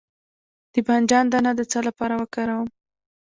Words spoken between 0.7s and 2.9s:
د بانجان دانه د څه لپاره وکاروم؟